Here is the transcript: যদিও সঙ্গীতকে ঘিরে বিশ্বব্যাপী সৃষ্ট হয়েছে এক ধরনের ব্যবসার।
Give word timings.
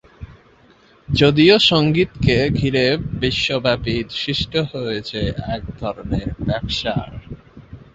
যদিও 1.07 1.55
সঙ্গীতকে 1.69 2.37
ঘিরে 2.51 2.85
বিশ্বব্যাপী 3.21 3.95
সৃষ্ট 4.13 4.53
হয়েছে 4.71 5.19
এক 5.55 5.63
ধরনের 5.79 6.27
ব্যবসার। 6.47 7.09